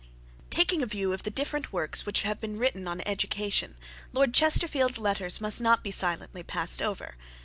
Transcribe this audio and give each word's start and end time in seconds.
Taking 0.49 0.81
a 0.81 0.87
view 0.87 1.13
of 1.13 1.21
the 1.21 1.29
different 1.29 1.71
works 1.71 2.07
which 2.07 2.23
have 2.23 2.41
been 2.41 2.57
written 2.57 2.87
on 2.87 3.01
education, 3.05 3.77
Lord 4.13 4.33
Chesterfield's 4.33 4.97
Letters 4.97 5.39
must 5.39 5.61
not 5.61 5.83
be 5.83 5.91
silently 5.91 6.41
passed 6.41 6.81
over. 6.81 7.17